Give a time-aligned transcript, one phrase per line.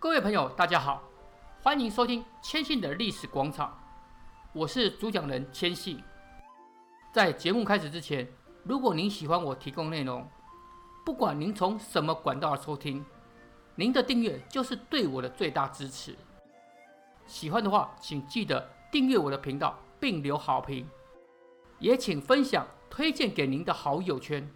[0.00, 1.02] 各位朋友，大家好，
[1.60, 3.76] 欢迎收听千信的历史广场，
[4.52, 6.00] 我是主讲人千信。
[7.12, 8.24] 在节目开始之前，
[8.62, 10.24] 如果您喜欢我提供内容，
[11.04, 13.04] 不管您从什么管道收听，
[13.74, 16.14] 您的订阅就是对我的最大支持。
[17.26, 20.88] 喜欢的话，请记得订阅我的频道并留好评，
[21.80, 24.48] 也请分享推荐给您的好友圈。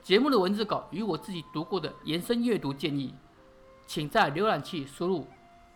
[0.00, 3.12] 节目的文字稿与我自己读过的延伸阅读建议，
[3.86, 5.26] 请在浏览器输入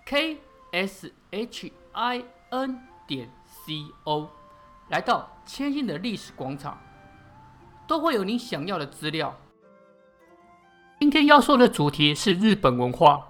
[0.05, 0.39] k
[0.73, 4.29] s h i n 点 c o，
[4.89, 6.79] 来到千信的历史广场，
[7.87, 9.37] 都会有您想要的资料。
[10.99, 13.29] 今天要说的主题是日本文化，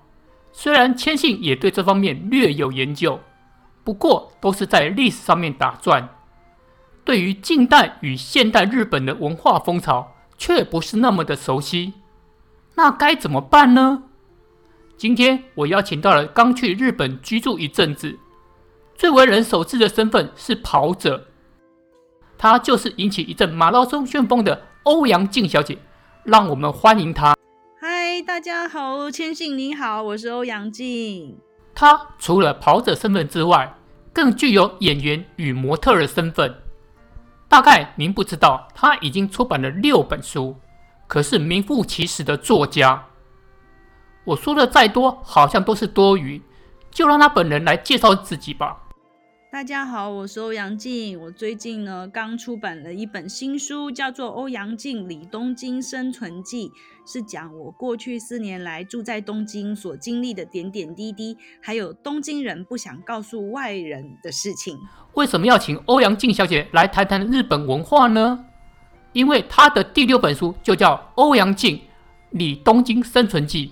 [0.52, 3.20] 虽然千信也对这方面略有研究，
[3.84, 6.08] 不过都是在历史上面打转，
[7.04, 11.94] 对于近代与现代日本的文化风潮，却不是那么的熟悉，
[12.74, 14.04] 那该怎么办呢？
[15.00, 18.18] 今天我邀请到了刚去日本居住一阵子，
[18.94, 21.26] 最为人熟知的身份是跑者，
[22.36, 25.78] 她就是引起一阵马拉松旋风的欧阳靖小姐，
[26.22, 27.34] 让我们欢迎她。
[27.80, 31.38] 嗨，大家好，千信你好，我是欧阳靖。
[31.74, 33.74] 她除了跑者身份之外，
[34.12, 36.54] 更具有演员与模特的身份。
[37.48, 40.56] 大概您不知道，他已经出版了六本书，
[41.06, 43.06] 可是名副其实的作家。
[44.24, 46.42] 我说的再多，好像都是多余，
[46.90, 48.76] 就让他本人来介绍自己吧。
[49.50, 51.18] 大家好，我是欧阳靖。
[51.18, 56.68] 我最近呢刚出版了一本新书，叫做《欧阳靖李东京生存记》，
[57.10, 64.78] 是讲我过去四年来住在东京所经历的点点滴滴，还有东京人不想告诉外人的事情。
[65.14, 68.44] 为什么要请欧阳靖小姐来谈谈日本文化呢？
[69.14, 71.80] 因为她的第六本书就叫《欧阳靖
[72.30, 73.66] 李东京生存记》，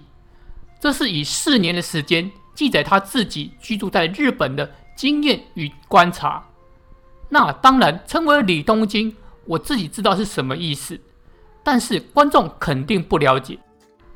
[0.80, 4.70] 这是以四年的时间记载他自己居住在日本的。
[4.98, 6.44] 经验与观察，
[7.28, 9.14] 那当然称为李东京，
[9.44, 10.98] 我自己知道是什么意思，
[11.62, 13.56] 但是观众肯定不了解，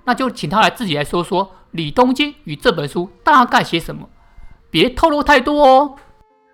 [0.03, 4.10] 那就请他来自己来说说李东京与这本书大概写什么，
[4.72, 5.94] 别透露太多哦。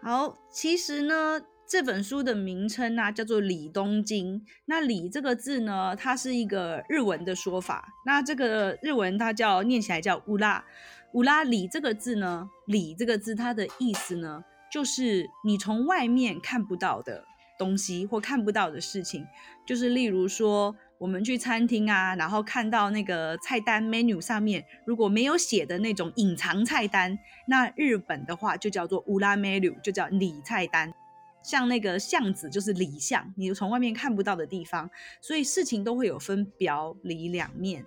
[0.03, 10.65] 好，其实呢，这本书的名称呢、叫做李东京，那李这个字呢，它是一个日文的说法，那这个日文它叫念起来叫乌拉。
[11.12, 14.43] 乌拉里这个字呢，里这个字它的意思呢，
[14.73, 17.27] 就是你从外面看不到的
[17.59, 19.27] 东西或看不到的事情，
[19.67, 30.95] 就是例如说我们去餐厅啊，然后看到那个菜单 menu 上面如果没有写的那种隐藏菜单，那日本的话就叫做乌拉 menu，就叫里菜单。
[31.43, 34.91] 像那个巷子就是里巷，你从外面看不到的地方，
[35.21, 37.84] 所以事情都会有分表里两面。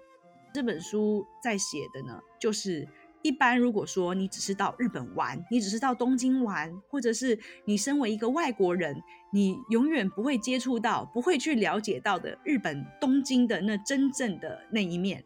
[0.53, 2.87] 这本书在写的呢，就是。
[3.23, 8.99] 一般如果说你只是到日本玩，你只是到东京玩，或者是你身为一个外国人，
[9.31, 15.23] 你永远不会接触到、不会去了解到的日本东京的那真正的那一面。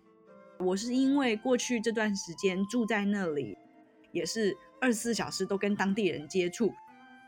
[0.59, 3.57] 我是因为过去这段时间住在那里，
[4.11, 6.73] 也是二十四小时都跟当地人接触。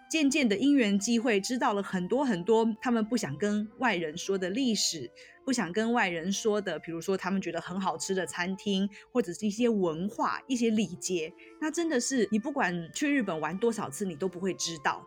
[0.09, 5.09] 渐渐的因缘机会，知道了很多很多他们不想跟外人说的历史，
[5.45, 15.05] 不想跟外人说的，比如说他们觉得很好吃的餐厅，或者是一些文化、一些礼节，那真的是你不管去日本玩多少次，你都不会知道。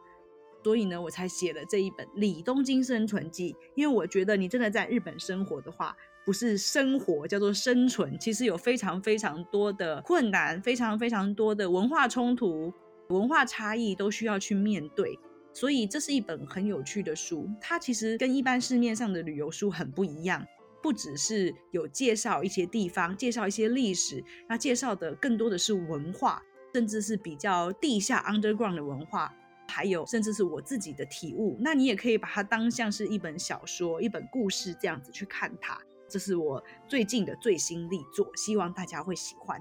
[0.62, 5.96] 所以呢，我才写了这一本《李东京生存记》，因为我觉得你真的在日本生活的话，
[6.26, 12.70] 不是生活，叫做生存，其实有非常非常多的困难，非常非常多的文化冲突。
[13.10, 15.19] 文化差异都需要去面对，
[15.53, 17.48] 所以这是一本很有趣的书。
[17.60, 20.47] 它其实跟一般市面上的旅游书很不一样，
[20.81, 26.41] 不只是有介绍一些地方，介绍一些历史，那介绍的更多的是文化，
[26.72, 29.34] 甚至是比较地下 underground 的文化，
[29.69, 31.59] 还有甚至是我自己的体悟。
[31.60, 35.77] 那你也可以把它当像是一本小说、一本故事这样子去看它。
[36.09, 39.60] 这是我最近的最新力作，希望大家会喜欢。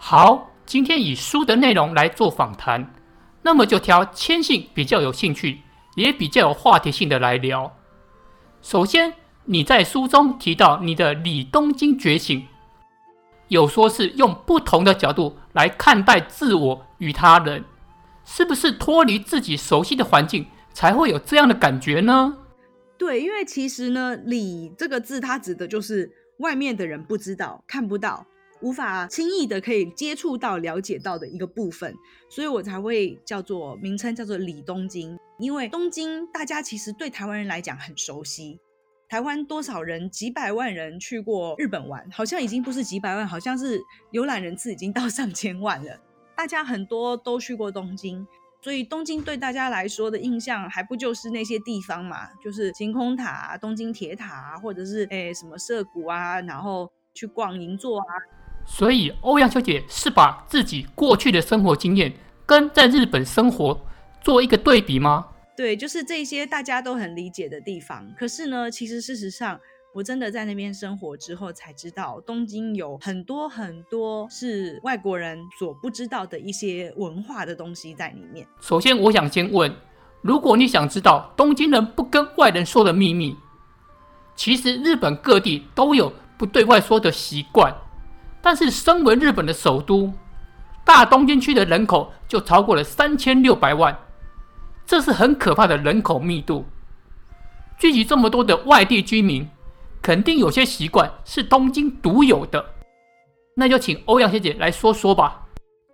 [0.00, 2.94] 好，今天以书的内容来做访谈，
[3.42, 5.62] 那么就挑千信比较有兴趣，
[5.96, 7.76] 也比较有话题性的来聊。
[8.62, 9.12] 首先，
[9.44, 12.46] 你在书中提到你的李东京觉醒，
[13.48, 17.64] 有说是用不同的角度来看待自我与他人，
[18.24, 22.38] 是不是脱离自己熟悉的环境才会有这样的感觉呢？
[22.96, 28.26] 对，因为其实呢，“李”这个字它指的就是外面的人不知道、看不到。
[28.60, 31.94] 无法轻易的可以接触到、了解到的一个部分，
[32.28, 35.18] 所以我才会叫做名称叫做李东京。
[35.38, 38.58] 因为东京大家其实对台湾人来讲很熟悉，
[39.08, 40.10] 台湾多少人？
[40.10, 46.00] 几百万人去过日本玩，好像已经不是几百万，好像是游览人次已经到上千万了。
[46.36, 48.26] 大家很多都去过东京，
[48.60, 52.28] 所以东京对大家来说的印象还不就是那些地方嘛？
[52.42, 58.04] 就是晴空塔、东京铁塔，或者是诶什么涩谷啊，然后去逛银座啊。
[58.70, 62.12] 所以欧阳小姐是把自己过去的生活经验
[62.44, 63.80] 跟在日本生活
[64.20, 65.26] 做一个对比吗？
[65.56, 68.06] 对，就是这些大家都很理解的地方。
[68.16, 69.58] 可是呢，其实事实上，
[69.94, 78.46] 我真的在那边生活之后才知道，东京有很多很多是外国人所不知道的一些文化的东西在里面。
[78.60, 79.74] 首先，我想先问，
[80.20, 83.34] 如果你想知道东京人不跟外人说的秘密，
[84.36, 87.74] 其实日本各地都有不对外说的习惯。
[88.48, 90.10] 但是，身为日本的首都，
[90.82, 93.94] 大东京区的人口就超过了三千六百万。
[94.86, 96.64] 这是很可怕的人口密度，
[97.78, 99.46] 聚集这么多的外地居民，
[100.00, 102.64] 肯定有些习惯是东京独有的。
[103.54, 105.46] 那就请欧阳小姐来说说吧。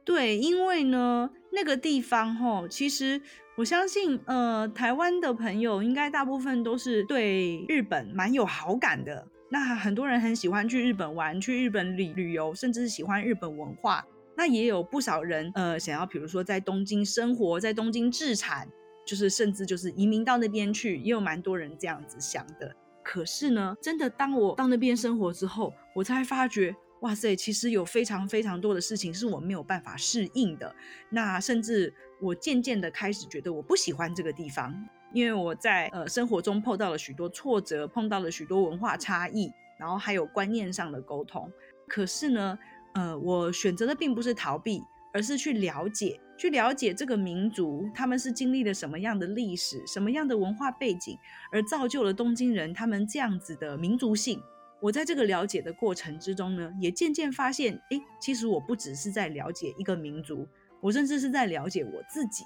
[0.05, 3.21] 对，因为呢，那个地方吼，其实
[3.57, 9.27] 我相信，呃，台湾的朋友应该大部分都是对日本蛮有好感的。
[9.55, 14.05] 那很多人很喜欢去日本玩，去日本旅旅游，甚至是喜欢日本文化。
[14.37, 18.69] 那也有不少人，呃，想要比如说在东京生活，在东京置产。
[19.06, 22.75] 就是甚至就是移民到那边去，也有蛮多人这样子想的。
[23.03, 30.75] 可是呢，真的当我到那边生活之后，我才发觉，哇塞，其实有非常非常多的事情是我没有办法适应的。
[31.11, 34.75] 那甚至我渐渐的开始觉得我不喜欢这个地方，
[35.14, 41.50] 因为我在呃生活中碰到了许多挫折，碰到了许多文化差异，然后还有观念上的沟通。
[41.88, 42.58] 可是呢，
[42.93, 44.82] 呃，我选择的并不是逃避。
[45.16, 51.16] 而是去了解，去了解这个民族，他们是经历了什么样的历史，什么样的文化背景，
[51.52, 54.43] 而造就了东京人他们这样子的民族性。
[54.82, 60.49] 我在这个了解的过程之中呢，也渐渐发现，诶，其实我不只是在了解一个民族，
[60.81, 62.43] 我甚至是在了解我自己。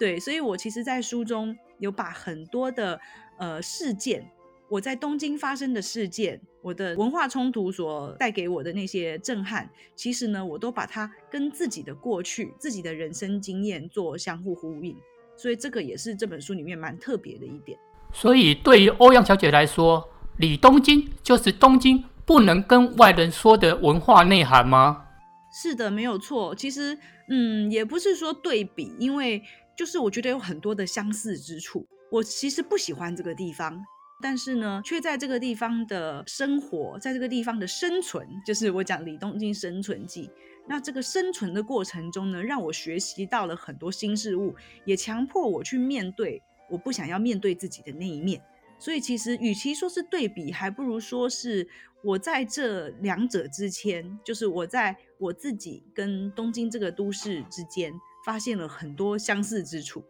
[0.00, 2.98] 对，所以我其实，在书中有把很多的
[3.38, 4.26] 呃事件。
[4.70, 14.96] 我在东京发生的事件，我的文化冲突所带给我的那些震撼，其实呢，我都把它跟自己的过去、自己的人生经验做相互呼应，
[15.36, 17.76] 所以这个也是这本书里面蛮特别的一点。
[18.12, 20.08] 所以对于欧阳小姐来说，
[20.38, 25.04] 里东京就是东京不能跟外人说的文化内涵吗？
[25.52, 26.54] 是的，没有错。
[26.54, 26.96] 其实，
[27.28, 29.42] 嗯，也不是说对比，因为
[29.80, 31.86] 就是我觉得有很多的相似之处。
[32.10, 33.82] 我其实不喜欢这个地方。
[34.20, 40.28] 但是呢，却在这个地方的生活，在这个地方的生存，就是我讲《李东京生存记》。
[40.68, 44.54] 那这个生存的过程中呢，让我学习到了很多新事物，
[44.84, 48.38] 也强迫我去面对我不想要面对自己的那一面。
[48.78, 51.66] 所以，其实与其说是对比，还不如说是
[52.04, 57.90] 我在这两者之间，就是我在我自己跟东京这个都市之间，
[58.24, 60.04] 发现了很多相似之处。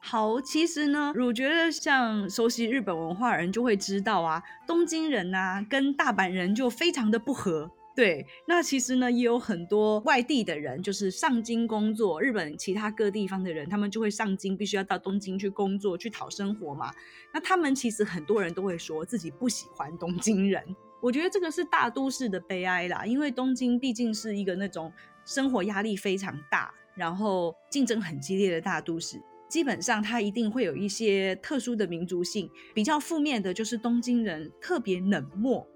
[0.00, 7.70] 好，其实呢，我觉得像熟悉日本文化的人就会知道啊，东京人啊跟大阪人就非常的不合。
[7.98, 16.92] 对，那其实呢也有很多外地的人，就是上京工作，日本其他各地方的人，他们就会上京，必须要到东京去工作，去讨生活嘛。
[17.34, 20.62] 那他们其实很多人都会说自己不喜欢东京人。
[21.02, 24.92] 我觉得这个是大都市的悲哀啦，因为东京毕竟是一个那种
[25.26, 29.20] 生活压力非常大，然后竞争很激烈的大都市。
[29.48, 32.48] 基本上，它一定会有一些特殊的民族性。
[32.72, 35.66] 比较负面的就是东京人特别冷漠，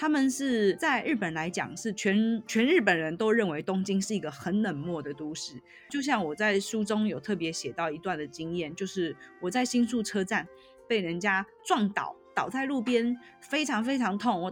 [0.00, 5.60] 他们是在日本来讲，是全全日本人都认为东京是一个很冷漠的都市。
[5.90, 10.48] 就像我在书中有特别写到一段的经验，就是我在新宿车站
[10.88, 14.50] 被人家撞倒，倒在路边，非常非常痛，我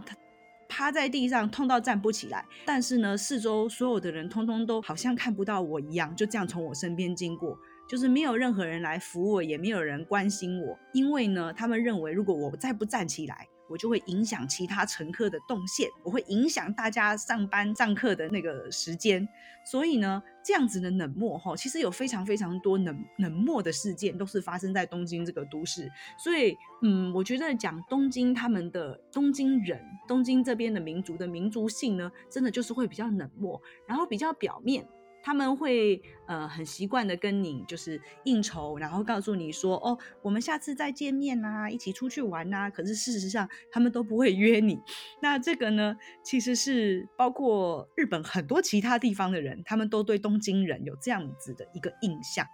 [0.67, 2.45] 趴在地上痛到站不起来。
[2.63, 7.57] 但是呢，四周所有的人通通都好像看不到我一样，就这样从我身边经过。
[7.87, 19.27] 就是没有任何人来扶我，也没有人关心我，因为呢，他们认为如果我再不站起来，我就会影响其他乘客的动线，我会影响大家上班上课的那个时间。
[19.63, 25.91] 所以呢，这样子的冷漠哈，其实有非常非常多冷冷漠的事件都是发生在东京这个都市。
[26.17, 34.87] 所以，嗯，我觉得讲东京他们的东京人，东京这边的民族的民族性呢，真的就是会比较冷漠，然后比较表面。
[35.21, 42.69] 他们会呃很习惯的跟你就是应酬，然后告诉你说哦，我们下次再见面啊，一起出去玩啊。
[42.69, 44.79] 可是事实上，他们都不会约你。
[45.21, 52.45] 那这个呢，其实是包括日本很多其他地方的人，他们都对东京人有这样子的一个印象。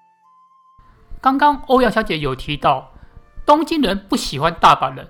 [1.21, 2.91] 刚刚欧阳小姐有提到，
[3.45, 5.07] 东京人不喜欢大阪人，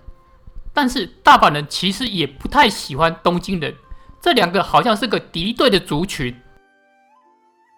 [0.73, 3.75] 但是大阪人其实也不太喜欢东京人，
[4.21, 6.35] 这两个好像是个敌对的族群。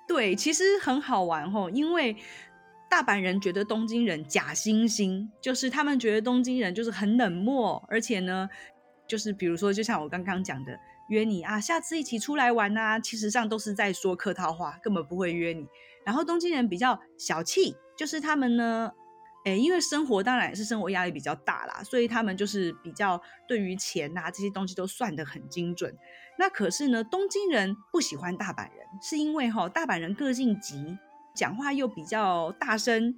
[0.07, 2.15] 对，其实很好玩吼，因为
[2.89, 8.47] 大阪人觉得东京人假惺惺，就是他们觉得东京人就是很冷漠，而且呢，
[9.05, 15.67] 就是比如说，就像我刚刚讲的，约你啊，下次一起出来玩啊，其实上都是在说客套话，根本不会约你。
[16.05, 18.89] 然后东京人比较小气，就是他们呢，
[19.43, 25.93] 诶，因为生活当然也是生活压力比较大啦，所以他们就是比较对于钱啊这些东西都算得很精准。
[26.37, 30.97] 那可是呢，东京人不喜欢大阪人，是因为哦，大阪人个性急，
[31.35, 33.15] 讲话又比较大声。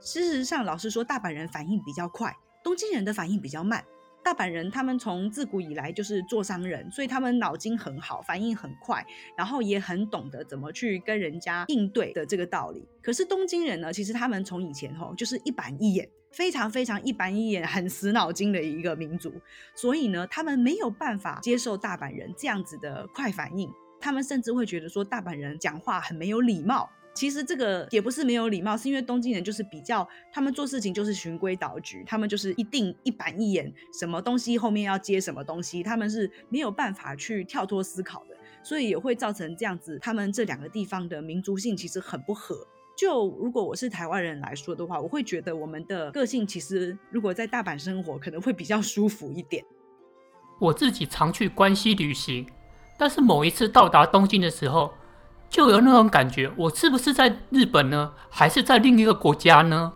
[0.00, 3.84] 事实上，老实说，大阪人反应比较快，东京人的反应比较慢。
[4.22, 9.04] 大阪人他们从自古以来就是做商人，所以他们脑筋很好，反应很快，
[9.36, 12.86] 然后也很懂得怎么去跟人家应对的这个道理。
[13.02, 19.32] 可是东京人呢，其实他们从以前齁就是一板一眼，非常非常一板一眼，很死脑筋的一个民族，
[19.74, 26.90] 所以呢，他们没有办法接受大阪人这样子的快反应，他们甚至会觉得说大阪人讲话很没有礼貌。
[27.12, 42.56] 其实这个也不是没有礼貌，是因为东京人就是比较，他们做事情就是循规蹈矩，他们就是一定一板一眼，什么东西后面要接什么东西，他们是没有办法去跳脱思考的，所以也会造成这样子，他们这两个地方的民族性其实很不合。
[42.96, 49.64] 就如果我是台湾人来说的话，我会觉得我们的个性其实如果在大阪生活可能会比较舒服一点。
[50.60, 52.46] 我自己常去关西旅行，
[52.96, 54.92] 但是某一次到达东京的时候。
[55.50, 58.14] 就有那种感觉，我是不是在日本呢？
[58.30, 59.92] 还是在另一个国家呢？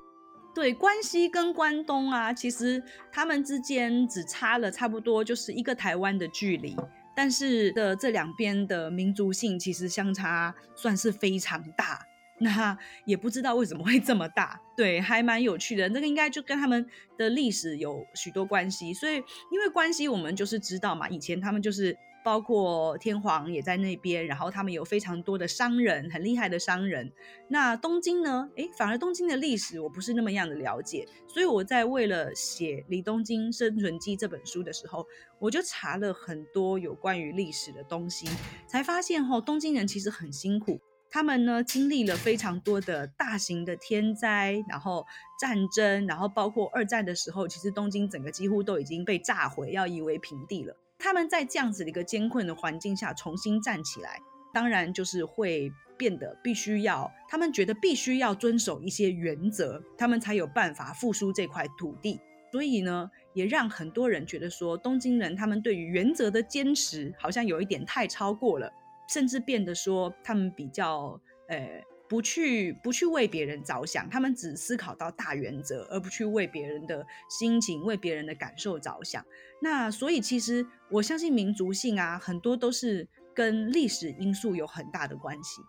[0.52, 2.82] 对，关西跟关东啊，其实
[3.12, 6.76] 他们之间只差了差不多就是一个台湾的距离，
[7.16, 12.00] 但是的这两边的民族性其实相差算是非常大。
[12.40, 15.88] 那也不知道为什么会这么大，对，还蛮有趣的。
[15.90, 16.84] 那个应该就跟他们
[17.16, 18.92] 的历史有许多关系。
[18.92, 19.14] 所以
[19.52, 21.96] 因为关西，我们就是知道嘛，以前他们就是。
[22.24, 27.12] 包括天皇也在那边，然后他们有非常多的商人，很厉害的商人。
[27.48, 28.48] 那东京呢？
[28.56, 35.06] 诶，反而东京的历史我不是那么样的了解，所以我在为了写《李东京生存记》这本书的时候，
[35.38, 38.26] 我就查了很多有关于历史的东西，
[38.66, 45.04] 才发现吼，东京人其实很辛苦，他们呢经历了非常多的大型的天灾，然后
[45.38, 50.74] 战争，然后包括二战的时候，其实东京整个几乎都已经被炸毁，要夷为平地了。
[51.04, 54.18] 他们在这样子的一个艰困的环境下重新站起来，
[54.54, 62.18] 当然就是会变得必须要，他们觉得必须要遵守一些原则，他们才有办法复苏这块土地。
[62.50, 68.72] 所以呢，也让很多人觉得说，东京人他们对于原则的坚持好像有一点太超过了，
[69.06, 71.84] 甚至变得说他们比较呃。
[72.08, 79.24] 不去不去为别人着想，他们只思考到大原则，而不去为别人的心情、为别人的感受着想。
[79.60, 85.62] 那所以，其实我相信民族性啊，很多都是跟历史因素有很大的关系。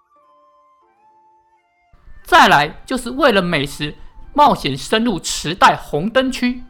[2.23, 3.95] 再来，就是为了美食，
[4.33, 6.63] 冒险深入池袋红灯区。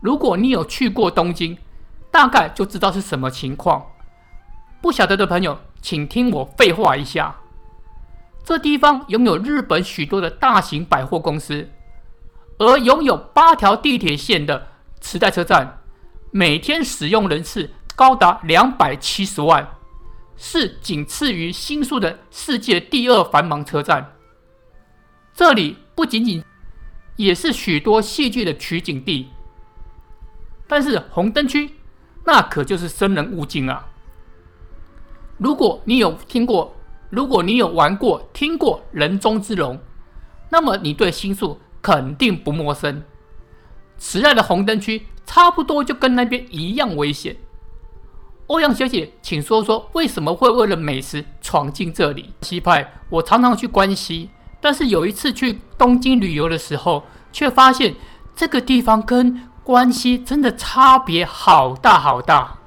[0.00, 1.56] 如果你有去过东京，
[2.10, 3.86] 大概就知道是什么情况。
[4.82, 7.40] 不晓得的朋友，请听我废话一下。
[8.44, 11.66] 这地方拥有日本许多的大型百货公司，
[12.58, 14.68] 而拥有八条地铁线的
[15.00, 15.78] 池袋车站，
[16.30, 19.66] 每天使用人次高达两百七十万，
[20.36, 24.12] 是仅次于新宿的世界第二繁忙车站。
[25.32, 26.44] 这里不仅仅
[27.16, 29.30] 也是许多戏剧的取景地，
[30.68, 31.70] 但是红灯区
[32.24, 33.86] 那可就是生人勿近啊！
[35.38, 36.76] 如果你有听过。
[37.14, 39.78] 如果你有玩过、听过人中之龙，
[40.50, 43.04] 那么你对新宿肯定不陌生。
[43.96, 47.36] 池袋的红灯区差不多就跟那边一样危险。
[48.48, 52.34] 欧阳小姐，请说说为什么会为了美食闯进这里？
[52.42, 54.30] 西派，我常常去关西，
[54.60, 57.94] 但是有一次去东京旅游的时候，却发现
[58.34, 62.58] 这个地方跟关西真的差别好大好大。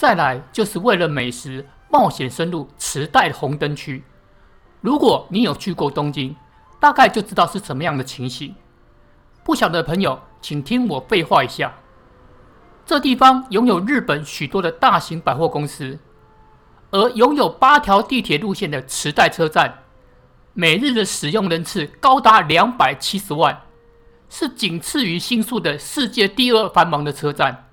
[0.00, 4.02] 再来就是为了美食冒险深入池袋红灯区。
[4.80, 6.34] 如果你有去过东京，
[6.80, 8.54] 大概就知道是什么样的情形。
[9.44, 11.74] 不晓得的朋友，请听我废话一下。
[12.86, 15.98] 这地方拥有日本许多的大型百货公司，
[16.92, 19.82] 而拥有八条地铁路线的池袋车站，
[20.54, 23.64] 每日的使用人次高达两百七十万，
[24.30, 27.66] 是仅次于新宿的世界第二繁忙的车站。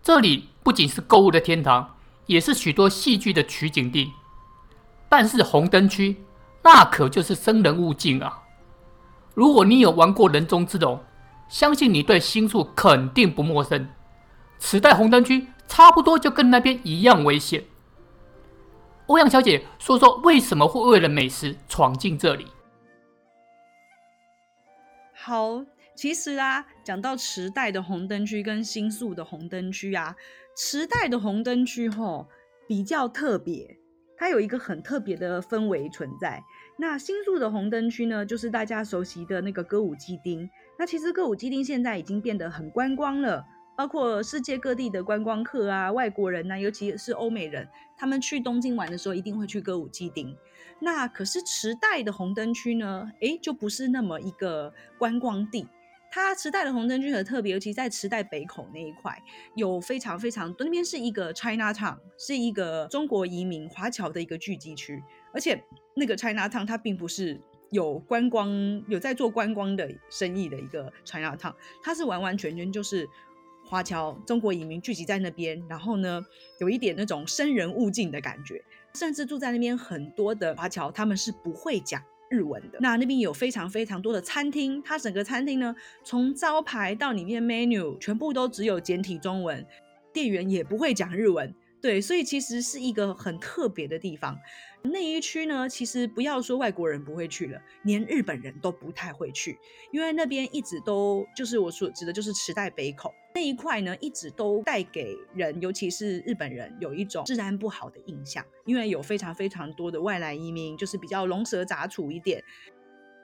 [0.00, 1.96] 这里不仅是购物的天堂，
[2.26, 4.12] 也是许多戏剧的取景地。
[5.08, 6.22] 但是红灯区
[6.62, 8.42] 那可就是生人勿近啊！
[9.32, 11.02] 如果你有玩过人中之龙，
[11.48, 13.88] 相信你对新宿肯定不陌生。
[14.58, 17.64] 池袋红灯区差不多就跟那边一样危险。
[19.06, 22.46] 欧阳小姐说说为什么会为了美食闯进这里？
[25.14, 30.14] 好，其实啊，讲到池袋的红灯区跟新宿的红灯区啊，
[30.60, 32.26] 池袋的红灯区吼
[32.66, 33.78] 比较特别，
[34.16, 36.42] 它有一个很特别的氛围存在。
[36.76, 40.50] 那新宿的红灯区呢，就是大家熟悉的那个歌舞伎町。
[40.76, 43.44] 那其实歌舞伎町现在已经变得很观光了。
[43.76, 50.36] 包括世界各地的观光客啊，外国人呐、尤其是欧美人，他们去东京玩的时候，一定会去歌舞伎町。
[50.80, 53.08] 那可是池袋的红灯区呢？
[53.20, 55.68] 诶，就不是那么一个观光地。
[56.10, 59.16] 它池袋的红灯区很特别，尤其在池袋北口那一块，
[59.54, 65.02] 有非常非常多，那边是一个 China Town，是一个中国移民华侨的一个聚集区。
[65.32, 65.62] 而且
[65.94, 68.50] 那个 China Town 它并不是有观光
[68.88, 73.08] 有在做观光的生意的一个 China Town，它是完完全全就是。
[73.66, 76.24] 华侨中国移民聚集在那边，然后呢，
[76.58, 82.78] 有一点那种生人勿近的感觉，甚至住在那边很多的华侨，他们是不会讲日文的。
[82.80, 89.64] 那那边有非常非常多的餐厅，它整个餐厅呢，从招牌到里面 menu 全部都只有简体中文，
[90.12, 91.54] 店员也不会讲日文。
[91.80, 94.36] 对，所以其实是一个很特别的地方。
[94.82, 99.58] 那一区呢，其实不要说外国人不会去了，连日本人都不太会去，
[99.92, 112.42] 因为那边一直都就是我所指的，就是池袋北口那一块呢，一直都带给人，尤其是日本人，有一种治安不好的印象，因为有非常非常多的外来移民，就是比较龙蛇杂处一点。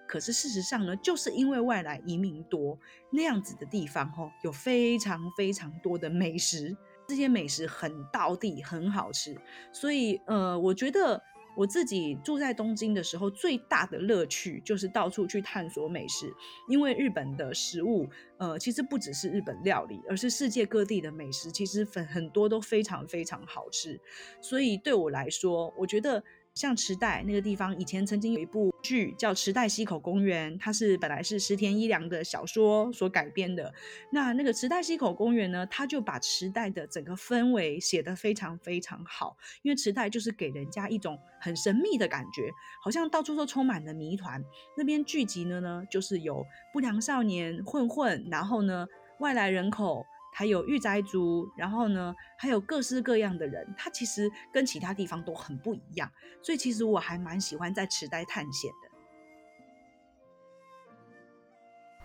[0.06, 2.78] 可是事实上呢，就是因为外来移民多，
[3.11, 6.76] 那样子的地方吼，有非常非常多的美食。
[7.07, 9.37] 这些美食很道地，很好吃，
[9.73, 11.23] 所以呃，我觉得
[11.57, 16.33] 我自己住在东京的时候，最大的乐趣就是到处去探索美食，
[16.69, 24.01] 因为日本的食物，呃，其实不只是日本料理，而是世界各地的美食，其实很很多都非常非常好吃，
[24.40, 26.23] 所以对我来说，我觉得。
[26.55, 33.75] 像池袋那个地方，以前曾经有一部剧叫《池袋西口公园》，它是本来是石田一良的小说所改编的。
[34.12, 42.49] 那那个池袋西口公园呢，它就把池袋的整个氛围写得非常非常好，因为池袋就是给人家一种很神秘的感觉，
[42.81, 44.40] 好像到处都充满了谜团。
[44.77, 48.87] 那边聚集的呢，就是有不良少年、混混，然后呢，
[49.19, 50.07] 外来人口。
[50.37, 56.11] 还有御宅族，然后呢，还有各式各样的人，他其实跟其他地方都很不一样，
[56.42, 58.90] 所以其实我还蛮喜欢在池袋探险的。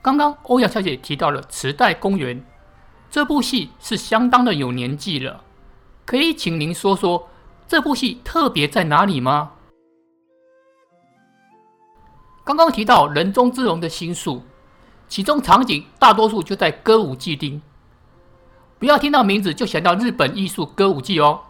[0.04, 2.46] 刚刚欧阳小姐提到了池袋公园，
[3.10, 5.44] 这部戏是相当的有年纪了，
[6.06, 7.28] 可以请您说说
[7.68, 9.54] 这部戏特别在哪里吗？
[12.46, 14.44] 刚刚提到人中之龙的新宿，
[15.08, 17.60] 其中场景大多数就在歌舞伎町。
[18.80, 21.42] 不要听到名字就想到日本艺术歌舞伎哦，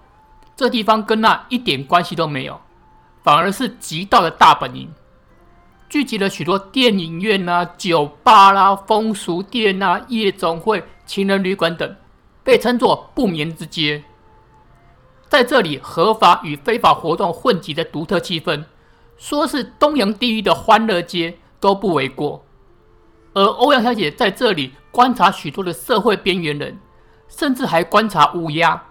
[0.56, 2.60] 这地方跟那一点关系都没有，
[3.24, 4.92] 反而是极道的大本营，
[5.88, 11.96] 聚集了许多电影院啊、酒吧啦、啊、风俗店啊、夜总会、情人旅馆等，
[12.44, 14.04] 被称作不眠之街。
[15.28, 18.64] 在这里，合法与非法活动混集的独特气氛，
[19.20, 22.44] 说是东洋第一的欢乐街都不为过。
[23.34, 26.80] 而欧阳小姐在这里观察许多的社会边缘人。
[27.30, 28.84] 甚至还观察乌鸦，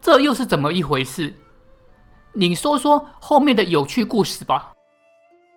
[0.00, 1.34] 这又是怎么一回事？
[2.32, 4.72] 你说说后面的有趣故事吧。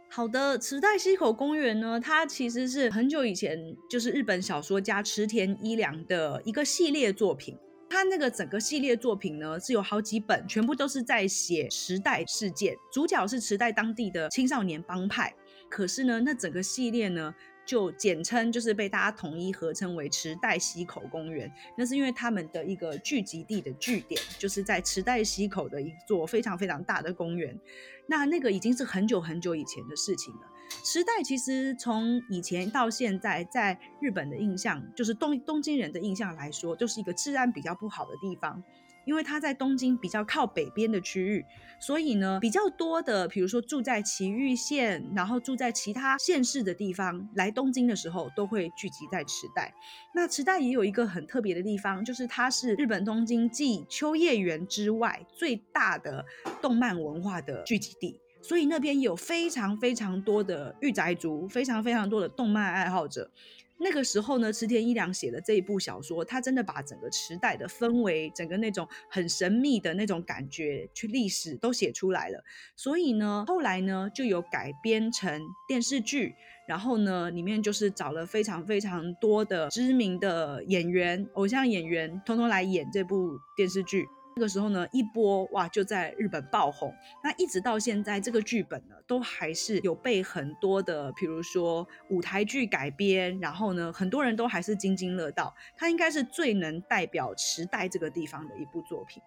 [0.09, 3.57] 好的，池袋西口公园呢，它其实是很久以前
[3.89, 7.57] 就是日本小说家池田一良的一个系列作品。
[7.87, 15.33] 他那个整个系列作品呢，是有好几本，全部都是在写时代事件，主角是池袋当地的青少年帮派。
[15.69, 17.33] 可是呢，那整个系列呢，
[17.65, 21.51] 就简称，就是被大家统一合称为池袋西口公园。
[21.77, 27.59] 那是因为他们的一个聚集地的据点，就是在池袋西口的一座非常非常大的公园。
[28.07, 30.41] 那那个已经是很久很久以前的事情了。
[30.83, 38.63] 池袋其实从以前到现在，在日本的印象，就是东东京人的印象来说，就是一个治安比较不好的地方。
[39.05, 41.45] 因为它在东京比较靠北边的区域，
[41.79, 49.73] 所以呢，比较多的，比如说住在埼玉县，然后住在其他县市的地方，来东京的时候都会聚集在池袋。
[50.13, 56.25] 那池袋也有一个很特别的地方，就是它是日本东京继秋叶原之外最大的
[56.61, 58.19] 动漫文化的聚集地。
[58.41, 63.31] 所以那边有非常非常多的御宅族，非常非常多的动漫爱好者。
[63.77, 72.43] 那个时候呢，池田一良写的这一部小说，他真的把整个时代的氛围，整个那种很神秘的那种感觉，去历史都写出来了。
[72.75, 76.33] 所以呢，后来呢就有改编成电视剧，
[76.67, 84.07] 然后呢里面就是找了非常非常多的知名的演员、偶像演员，通通来演这部电视剧。
[84.37, 86.93] 那个时候呢，一播哇，就在日本爆红。
[87.23, 95.55] 那一直到现在，这个剧本呢，都还是有被很多的，比如说舞台剧改编，然后呢，很多人都还是津津乐道。
[95.77, 99.23] 它应该是最能代表池袋这个地方的一部作品。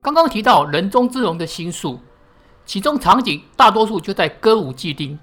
[0.00, 1.98] 刚刚提到人中之龙的新宿，
[2.64, 5.18] 其中场景大多数就在歌舞伎町。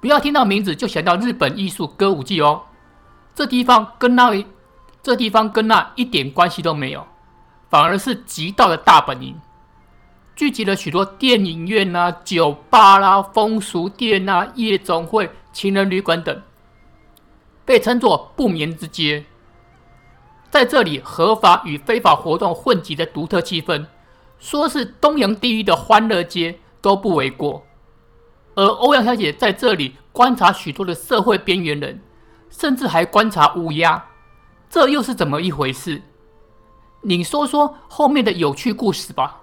[0.00, 2.64] 不要听到名字就想到日本艺术歌舞伎哦，
[3.36, 4.44] 这地方跟那里。
[5.02, 7.06] 这地方跟那一点关系都没有，
[7.70, 9.40] 反而是极道的大本营，
[10.36, 16.42] 聚集了许多电影院啊、酒吧啦、风俗店啊、夜总会、情人旅馆等，
[17.64, 19.24] 被称作不眠之街。
[20.50, 23.86] 在这里，合法与非法活动混集的独特气氛，
[24.38, 27.64] 说是东洋第一的欢乐街都不为过。
[28.54, 32.00] 而欧阳小姐在这里观察许多的社会边缘人，
[32.50, 34.04] 甚至还观察乌鸦。
[34.70, 36.02] 这又是怎么一回事？
[37.02, 39.42] 你说说后面的有趣故事吧。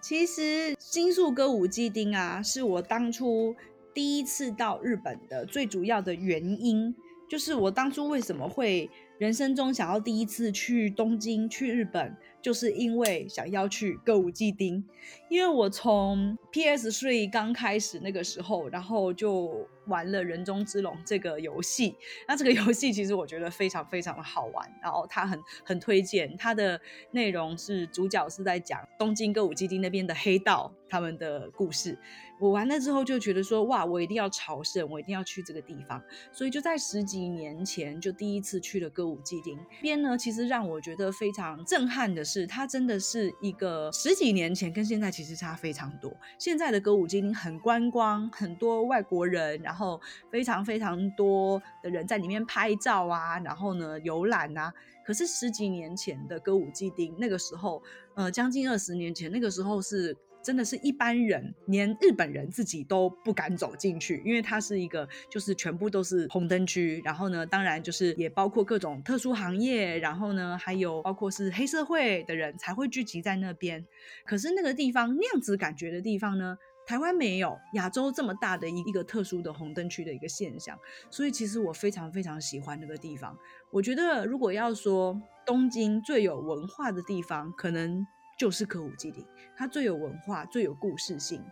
[0.00, 3.54] 其实新宿歌舞伎町啊，是我当初
[3.92, 6.94] 第一次到日本的最主要的原因，
[7.28, 12.16] 就是我当初为什么会人生中想要第一次去东京、去日本。
[12.46, 14.84] 就是因为想要去歌舞伎町，
[15.28, 21.96] 因为我从 PS3 刚开始那个时候，然后就玩了《人中之龙》这个游戏。
[22.28, 26.36] 那这个游戏其实我觉得非常非常的好玩，然后它很很推荐。
[26.36, 26.80] 它的
[27.10, 31.98] 内容是主角是在讲东京歌舞伎町那边的黑道他们的故事。
[32.38, 36.00] 我玩了之后就觉得说，哇，我一定要朝圣，我一定要去这个地方。
[36.32, 39.58] 所以就在十几年前就第一次去了歌舞伎町。
[39.80, 42.35] 边呢，其实让我觉得非常震撼的是。
[42.36, 46.14] 是，它真的是一个十几年前跟现在其实差非常多。
[46.38, 49.98] 现在的歌舞伎町很观光，很多外国人，然后
[50.30, 54.70] 非常非常多的人在里面拍照啊，然后呢游览啊。
[55.02, 57.82] 可是十几年前的歌舞伎町，那个时候，
[58.16, 60.14] 呃，将近二十年前，那个时候是。
[60.46, 67.02] 真的是一般人，连日本人自己都不敢走进去，因为它是一个就是全部都是红灯区。
[67.04, 73.84] 然后呢，当然就是也包括各种特殊行业，然后呢，还有包括是黑社会的人才会聚集在那边。
[74.24, 76.56] 可是那个地方那样子感觉的地方呢，
[76.86, 80.78] 台湾没有亚洲这么大的一一个特殊的红灯区的一个现象。
[81.10, 83.36] 所以其实我非常非常喜欢那个地方。
[83.72, 88.06] 我觉得如果要说东京最有文化的地方，可能。
[88.36, 89.24] 就是歌舞伎町，
[89.56, 91.42] 它最有文化，最有故事性。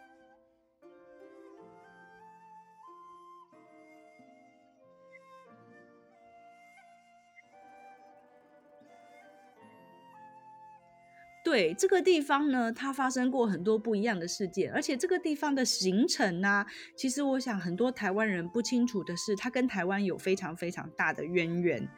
[11.42, 16.66] 对，这个地方呢，它发生过很多不一样的事件，而且这个地方的形成呢、
[16.96, 21.88] 其实我想很多台湾人不清楚的是，它跟台湾有非常非常大的渊源。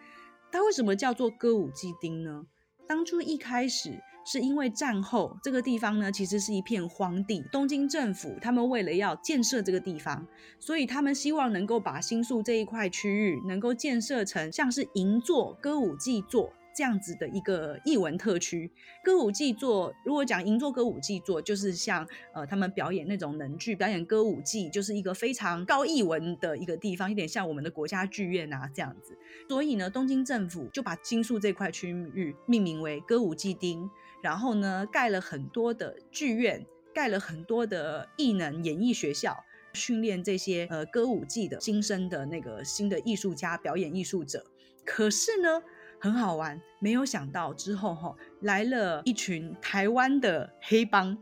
[0.52, 2.46] 它为什么叫做歌舞伎町呢？
[2.86, 4.00] 当初一开始。
[4.26, 7.42] 是因为战后这个地方呢，其实是一片荒地。
[7.52, 10.26] 东京政府他们为了要建设这个地方，
[10.58, 16.52] 所以他们希望能够把新宿这一块区域能够建设成像是银座、歌舞伎座。
[16.74, 18.70] 这样子的一个艺文特区，
[19.02, 29.16] 歌舞伎座，如果讲银座歌舞伎座，就是像呃他们表演那种能剧，表演歌舞伎，就是一个非常高艺文的一个地方，有点像我们的国家剧院啊这样子。
[29.48, 33.88] 所以呢，东京政府就把新宿这块区域命名为歌舞伎町，
[34.26, 39.36] 然后呢盖了很多的剧院，盖了很多的艺能演艺学校，
[39.72, 44.44] 训练这些呃歌舞伎的新生的那个新的艺术家、表演艺术者。
[44.84, 45.62] 可是呢，
[46.00, 51.16] 很好玩，没有想到之后哈来了一群台湾的黑帮，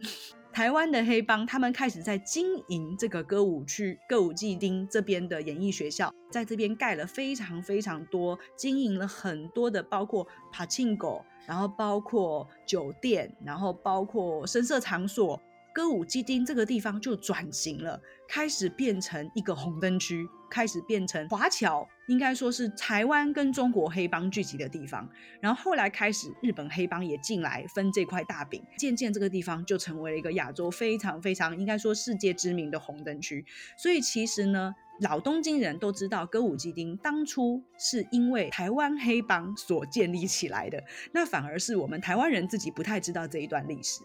[0.54, 15.42] 台湾的黑帮，他们开始在经营这个歌舞区、歌舞伎町这边的演艺学校，在这边盖了非常非常多，经营了很多的，包括柏青狗，然后包括酒店，然后包括声色场所，
[15.74, 25.08] 歌舞伎町这个地方就转型了，开始变成一个红灯区，开始变成华侨，应该说是台湾跟中国黑帮聚集的地方。
[25.40, 33.44] 然后后来开始日本黑帮也进来分这块大饼，渐渐这个地方就成为了一个亚洲非常非常应该说世界知名的红灯区。
[33.78, 44.00] 所以其实呢，老东京人都知道歌舞伎町当初是因为台湾黑帮所建立起来的，那反而是我们台湾人自己不太知道这一段历史。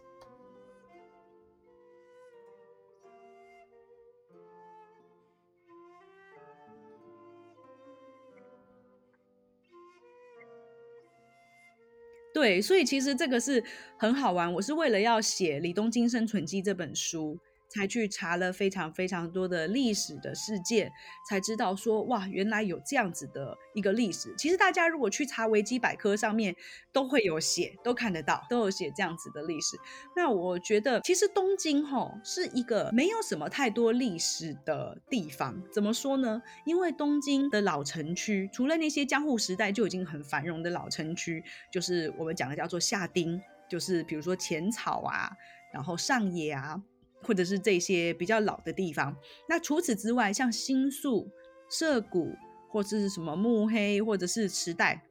[12.39, 13.61] 对，所以其实这个是
[13.97, 14.53] 很好玩。
[14.53, 17.37] 我是为了要写《李东京生存记》这本书。
[17.69, 20.91] 才去查了非常非常多的历史的事件，
[21.29, 24.33] 才知道说哇，原来有这样子的一个历史。
[24.37, 26.55] 其实大家如果去查维基百科上面
[26.91, 29.77] 都会有写，都看得到，都有写这样子的历史。
[30.15, 35.61] 那我觉得其实东京齁是一个没有什么太多历史的地方。
[35.71, 36.41] 怎么说呢？
[36.65, 45.29] 因为东京的老城区，除了那些江户时代就已经很繁荣的老城区，就是我们讲的叫做下町，就是比如说浅草啊，
[45.71, 46.81] 然后上野啊。
[47.21, 49.15] 或者是这些比较老的地方，
[49.47, 51.29] 那除此之外，像新宿、
[51.69, 52.35] 涩谷，
[52.69, 55.03] 或者是什么目黑，或者是池袋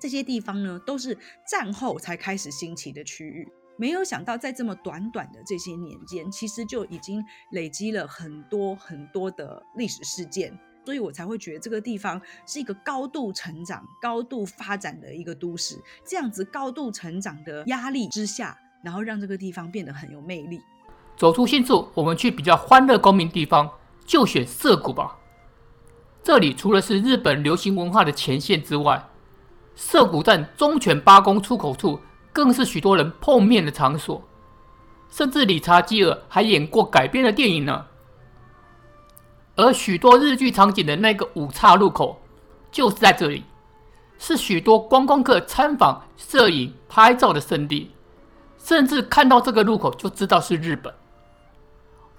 [0.00, 1.16] 这些地方呢，都是
[1.48, 3.46] 战后才开始兴起的区域。
[3.76, 15.78] 没有想到，在这么短短的这些年间，其实就已经累积了很多很多的历史事件，所以我才会觉得这个地方是一个高度成长、高度发展的一个都市。
[16.06, 20.60] 这样子高度成长的压力之下，然后让这个地方变得很有魅力。
[21.20, 23.68] 走出新宿，我们去比较欢乐公民地方，
[24.06, 25.18] 就选涩谷吧。
[26.22, 29.06] 这里除了是日本流行文化的前线之外，
[29.74, 32.00] 涩谷站忠犬八公出口处
[32.32, 34.22] 更是许多人碰面的场所，
[35.10, 37.84] 甚至理查基尔还演过改编的电影呢。
[39.56, 42.18] 而许多日剧场景的那个五岔路口，
[42.72, 43.44] 就是在这里，
[44.18, 47.90] 是许多观光客参访、摄影、拍照的圣地，
[48.56, 50.94] 甚至看到这个路口就知道是日本。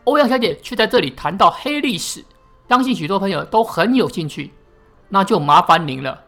[0.05, 2.23] 欧阳小姐却在这里谈到黑历史，
[2.67, 4.51] 相信许多朋友都很有兴趣，
[5.09, 6.19] 那就麻烦您了。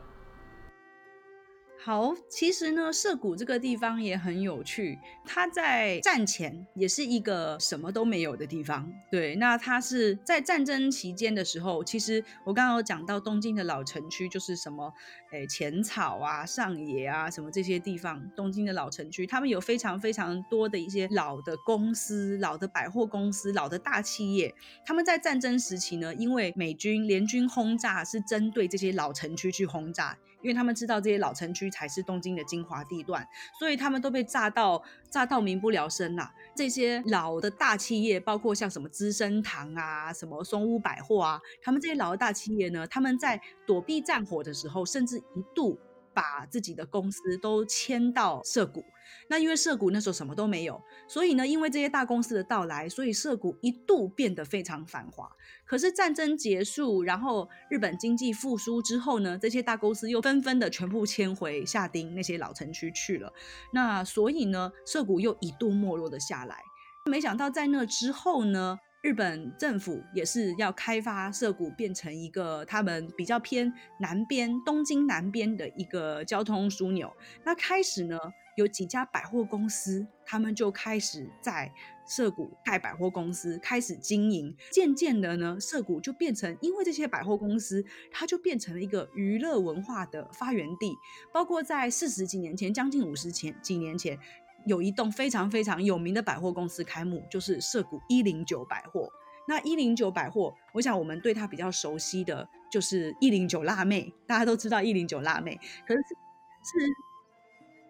[1.86, 4.98] 好，其实呢，涩谷这个地方也很有趣。
[5.26, 8.90] 它在战前也是一个什么都没有的地方。
[9.12, 14.94] 对，那它是在战争期间的时候，其实我刚刚有讲到东京的老城区，就是什么，
[15.34, 24.56] 诶，浅草啊、上野啊，什么这些地方，东京的老城区，他们有非常非常多的一些老的公司、老的百货公司、老的大企业。
[24.86, 30.18] 他们在战争时期呢，因为美军联军轰炸是针对这些老城区去轰炸。
[30.44, 33.28] 因为他们知道这些老城区才是东京的精华地段，
[33.58, 45.80] 所以他们都被炸到炸到民不聊生啦、这些老的大企业，包括像什么资生堂啊、什么松屋百货啊，他们这些老的大企业呢，他们在躲避战火的时候，甚至一度
[46.14, 48.84] 把自己的公司都迁到涩谷。
[49.28, 55.30] 那因为涩谷那时候什么都没有，所以呢，因为这些大公司的到来，所以涩谷一度变得非常繁华。
[55.66, 63.32] 可是战争结束，然后日本经济复苏之后呢，这些大公司又纷纷的全部迁回下町那些老城区去了。
[63.72, 66.62] 那所以呢，涩谷又一度没落了下来。
[67.10, 77.12] 没想到在那之后呢，日本政府也是要开发涩谷，变成一个他们比较偏南边东京南边的一个交通枢纽。
[77.44, 78.18] 那开始呢，
[78.56, 81.72] 有几家百货公司，他们就开始在
[82.06, 84.56] 涩谷开百货公司，开始经营。
[84.72, 90.96] 渐渐的呢，涩谷就变成，因为这些百货公司，它就变成了一个娱乐文化的发源地。
[91.32, 94.20] 包括在四十几年前，将近五十前几年前，
[94.68, 99.10] 有一栋非常非常有名的百货公司开幕，就是涩谷一零九百货。
[99.48, 107.13] 那一零九百货，我想我们对它比较熟悉的就是一零九辣妹，大家都知道一零九辣妹，可是是。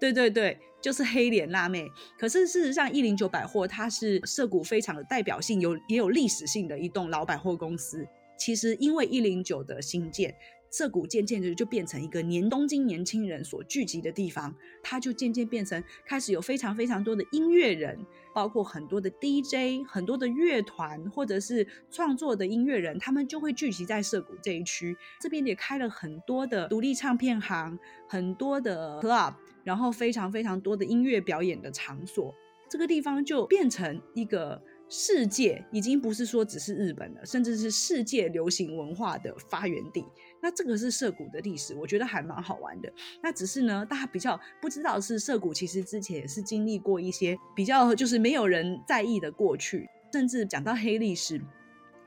[0.03, 1.89] 对对对，就是黑脸辣妹。
[2.19, 8.05] 可是事实上，一零九百货它是涩谷非常的代表性，有也有历史性的一栋老百货公司。
[8.37, 10.35] 其实因为一零九的兴建，
[10.69, 17.97] 涩谷渐渐的就变成一个年东京年轻人所聚集的地方，它就渐渐变成开始有非常非常多的音乐人。
[18.33, 24.97] 包括很多的 DJ、很多的乐团，或者是创作的音乐人，他们就会聚集在涩谷这一区。
[25.21, 27.77] 这边也开了很多的独立唱片行，
[28.09, 32.33] 很多的 club，然后非常非常多的音乐表演的场所。
[32.69, 40.03] 这个地方就变成一个世界已经不是说只是日本了，甚至是世界流行文化的发源地。
[40.41, 42.91] 那这个是涩谷的历史，我觉得还蛮好玩的。
[43.21, 51.39] 那只是呢，大家比较不知道是涩谷其实之前也是经历过一些比较就是没有人在意的过去，甚至讲到黑历史。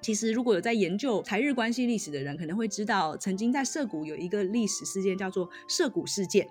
[0.00, 6.48] 其实如果有在研究台日关系历史的人，可能会知道，曾经在涩谷有一个历史事件叫做涩谷事件，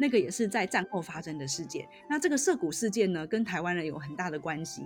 [0.00, 1.86] 那个也是在战后发生的事件。
[2.08, 4.82] 那这个涉谷事件呢，跟台湾人有很大的关系。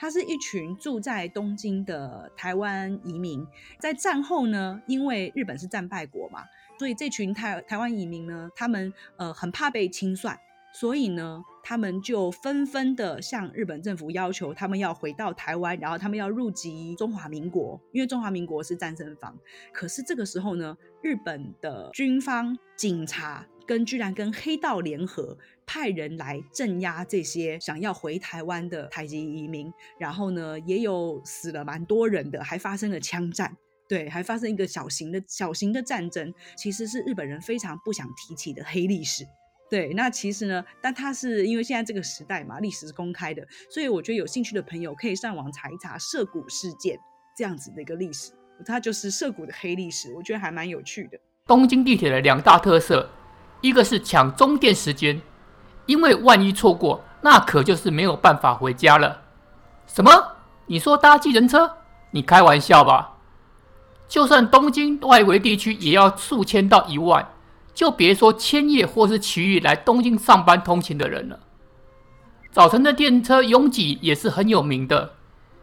[0.00, 3.44] 他是一群住在东京的台湾移民，
[3.80, 6.44] 在战后呢，因为日本是战败国嘛，
[6.78, 10.38] 所以这群台台湾移民呢，他们呃很怕被清算，
[10.72, 19.36] 所以呢，他们就纷纷的向日本政府要求，他们要回到台湾，然后他们要入籍中华民国，因为中华民国是战胜方。
[19.72, 25.38] 可是这个时候呢，日本的军方警察跟居然跟黑道联合。
[25.70, 33.54] 派人来镇压这些想要回台湾的台籍移民，然后呢，也有死了蛮多人的，还发生了枪战，
[33.86, 39.26] 对，还发生一个小型的小型的战争，其实是日本人非常不想提起的黑历史。
[39.68, 46.98] 对，那其实呢，但它是因为现在这个时代嘛，历史是公开的，所以我觉得有兴趣的朋友可以上网查一查涉谷事件
[47.36, 48.32] 这样子的一个历史，
[48.64, 51.20] 它就是涉谷的黑历史，我觉得还蛮有趣的。
[51.46, 53.10] 东京地铁的两大特色，
[53.60, 55.20] 一个是抢中电时间。
[55.86, 59.22] 因为万一错过，那可就是没有办法回家了。
[59.86, 60.10] 什么？
[60.66, 61.70] 你说搭计程车？
[62.10, 63.14] 你开玩笑吧？
[64.06, 67.26] 就算东京外围地区也要数千到一万，
[67.72, 71.40] 就别说千叶或是埼玉来东京上班通勤的人了。
[72.52, 75.12] 早晨的电车拥挤也是很有名的，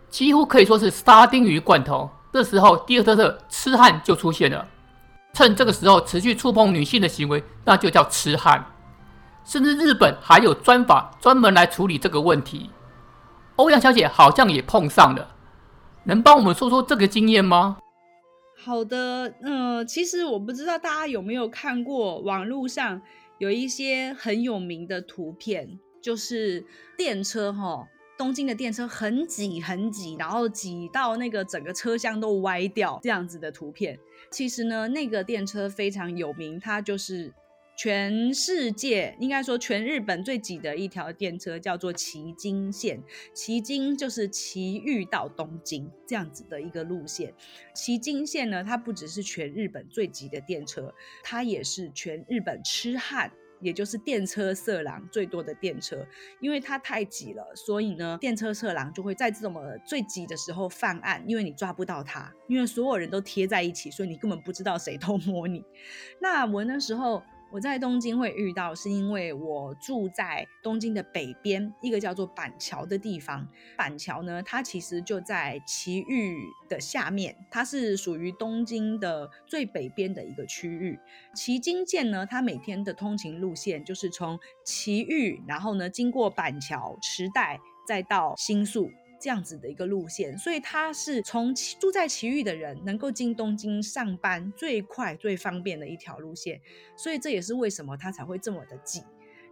[0.09, 2.09] 几乎可以说是沙丁鱼罐头。
[2.33, 4.67] 这时候，第二特色痴汉就出现了。
[5.35, 8.71] 趁这个时候持续触碰女性的行为，那就叫痴汉。
[9.43, 12.69] 甚至日本还有专法专门来处理这个问题。
[13.57, 15.35] 欧阳小姐好像也碰上了，
[16.05, 17.77] 能帮我们说说这个经验吗？
[18.57, 23.01] 好的，嗯、呃，其实我不知道大家有没有看过网络上
[23.37, 26.65] 有一些很有名的图片，就是
[26.97, 27.85] 电车哈，
[28.17, 33.99] 东京的电车很挤很挤，然后挤到那个整个车厢都歪掉这样子的图片。
[34.35, 37.33] 其实呢，那个电车非常有名，它就是。
[37.77, 47.33] 全世界应该说全日本最挤的一条电车叫做崎京线，崎京就是崎玉到东京这样子的一个路线。
[47.73, 53.29] 崎京线呢，它不只是全日本最挤的电车，它也是全日本痴汉，
[53.65, 56.05] 也就是电车色狼最多的电车。
[56.39, 65.65] 因为它太挤了，所以呢，电车色狼就会在这么最挤的时候犯案，因为你抓不到他，因为所有人都贴在一起，所以你根本不知道谁偷摸你。
[66.21, 67.23] 那我那时候。
[67.51, 73.47] 我在东京会遇到，是因为我住在东京的北边，一个叫做板桥的地方。
[73.77, 80.99] 板桥呢，它其实就在埼玉的下面，它是属于东京的最北边的一个区域。
[81.33, 88.91] 埼京线呢，它每天的通勤路线就是从埼玉，然后呢经过板桥、池袋，再到新宿。
[89.19, 96.59] 这样子的一个路线，所以它是从住在埼玉的人能够进东京上班最快最方便的一条路线，
[96.97, 99.03] 所以这也是为什么它才会这么的挤。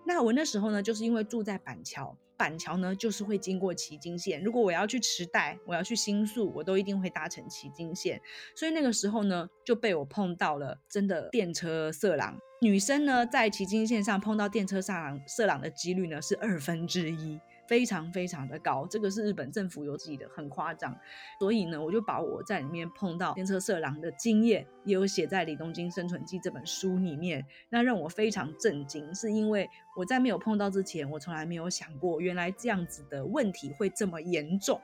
[0.06, 4.44] 那我那时候呢，就是因为住在板桥，板桥呢就是会经过埼京线。
[4.44, 8.22] 如果我要去池袋，我要去新宿，我都一定会搭乘埼京线。
[8.54, 12.38] 所以那个时候呢，就被我碰到了真的电车色狼。
[12.60, 17.40] 女生呢，在埼京线上碰到电车色狼色狼的几率呢是二分之一。
[17.68, 20.96] 非常非常的高，这个是日本政府有自己的，很夸张。
[21.40, 27.46] 所以呢，我就把我在里面碰到电车色狼的经验，也有写在《李东京生存记》这本书里面。
[27.70, 34.80] 那让我非常震惊，是因为我在没有碰到之前，我从来没有想过，原来这样子的问题会这么严重，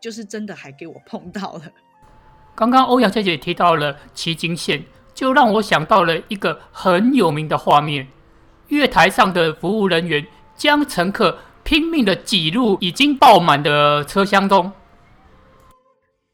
[0.00, 1.62] 就是真的还给我碰到了。
[2.54, 8.08] 刚刚欧阳小姐提到了奇经线，就让我想到了一个很有名的画面：
[8.68, 11.38] 月台上的服务人员将乘客。
[11.64, 14.70] 拼命的挤入已经爆满的车厢中。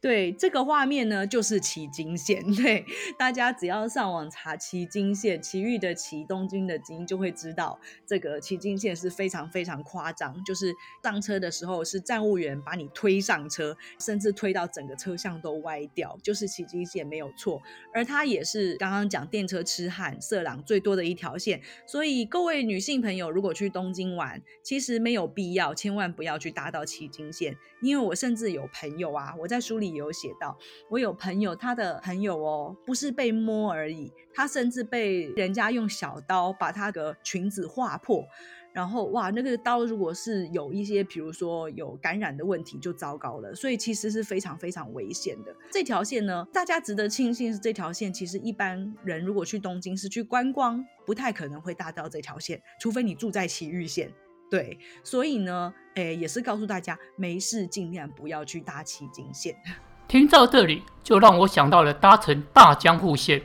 [0.00, 2.42] 对，这个画面呢，就是奇经线。
[2.56, 2.86] 对，
[3.18, 10.42] 大家只要上网查奇经线，奇遇的奇，东京的京，就会知道这个奇经线是非常非常夸张。
[10.42, 17.60] 就是上车的时候，是站务员把你推上车，甚至推到整个车厢都歪掉，就是奇经线没有错。
[17.92, 21.60] 而它也是刚刚讲电车痴汉色狼最多的一条线。
[21.86, 29.89] 所以各位女性朋友，如果去东京玩，其实没有必要，千万不要去搭到奇经线，因为我甚至有朋友啊，我在书里。
[29.94, 30.56] 有写到，
[30.88, 38.24] 我有朋友，他的朋友哦，不是被摸而已，他甚至被人家用小刀把他的裙子划破，
[38.72, 43.54] 然后哇，那个刀如果是有一些，比如说有感染的问题，就糟糕了。
[43.54, 45.54] 所以其实是非常非常危险的。
[45.70, 54.12] 这条线呢，大家值得庆幸是这条线，其实一般人如果去东京是去观光，不太可能会搭到这条线，除非你住在埼玉线。
[54.50, 59.54] 对，所以呢，诶，也是告诉大家，没事尽量不要去搭埼京线。
[60.10, 63.40] 听到这里，就让我想到了搭乘大江户线，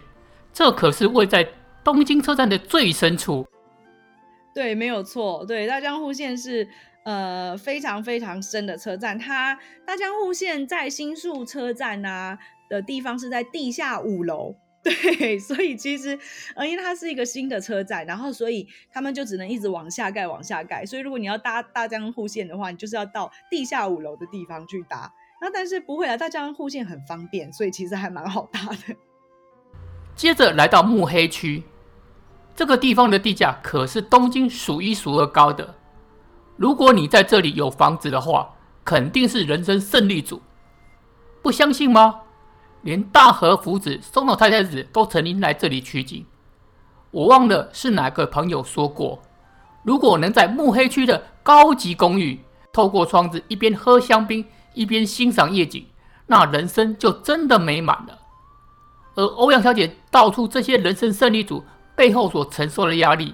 [0.52, 1.48] 这可是位在
[1.84, 3.46] 东京车站的最深处。
[4.52, 5.46] 对，没有错。
[5.46, 6.68] 对，大江户线是
[7.04, 9.20] 呃非常非常深的车站。
[9.20, 14.56] 它大江户线在新宿车站啊的地方是在地下五楼。
[14.82, 16.18] 对，所以其实
[16.56, 20.84] 呃，因为它是一个新的车站，然后所以他们就只能一直往下盖，往下盖。
[20.84, 25.14] 所以如果你要搭大江户线的话，你就是要到地下五楼的地方去搭。
[25.54, 28.96] 但是不会啊，大江户线很方便，所以其实还蛮好搭的。
[30.16, 31.64] 接着来到目黑区。
[32.56, 35.76] 这个地方的地价可是东京数一数二高的。
[36.56, 40.42] 如果你在这里有房子的话，肯定是人生胜利组。
[41.42, 42.22] 不相信吗？
[42.82, 46.26] 连大和福子松岛太太子都曾经来这里取景。
[47.12, 49.22] 我忘了是哪个朋友说过，
[49.84, 52.40] 如果能在目黑区的高级公寓，
[52.72, 54.46] 透过窗子一边喝香槟
[54.76, 55.88] 一边欣赏夜景，
[56.28, 58.20] 那人生就真的美满了。
[59.16, 61.64] 而欧阳小姐道出这些人生胜利组。
[61.98, 63.34] 背后所承受的压力，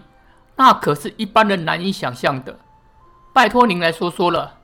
[0.56, 2.60] 那可是一般人难以想象的。
[3.34, 4.60] 拜托您来说说了。